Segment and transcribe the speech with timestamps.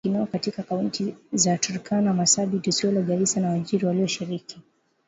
[0.03, 4.61] maafisa wengineo katika Kaunti za Turkana Marsabit Isiolo Garissa na Wajir walioshiriki